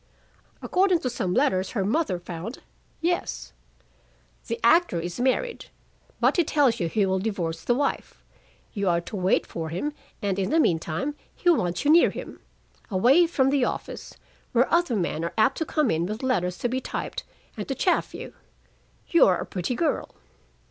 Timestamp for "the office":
13.51-14.17